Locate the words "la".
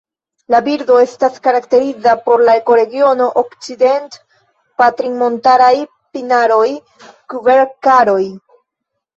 0.51-0.59, 2.47-2.55